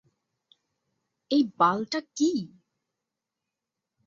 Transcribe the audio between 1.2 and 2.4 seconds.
এই বাল টা কি?